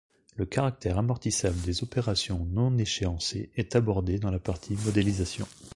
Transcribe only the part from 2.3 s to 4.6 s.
non échéancées est abordé dans la